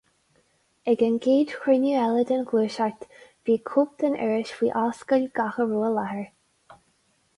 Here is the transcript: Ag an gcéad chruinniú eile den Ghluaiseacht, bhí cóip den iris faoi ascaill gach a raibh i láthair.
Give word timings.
Ag 0.93 1.01
an 1.07 1.19
gcéad 1.25 1.51
chruinniú 1.65 1.99
eile 2.05 2.23
den 2.31 2.41
Ghluaiseacht, 2.51 3.05
bhí 3.49 3.59
cóip 3.73 3.93
den 4.05 4.17
iris 4.29 4.55
faoi 4.61 4.73
ascaill 4.85 5.29
gach 5.41 5.61
a 5.63 5.67
raibh 5.73 5.87
i 5.91 5.93
láthair. 5.99 6.27